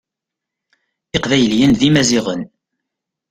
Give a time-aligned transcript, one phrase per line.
[1.17, 2.41] Iqbayliyen d imaziɣen.